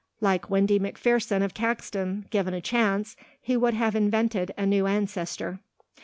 [0.19, 5.59] Like Windy McPherson of Caxton, given a chance, he would have invented a new ancestor.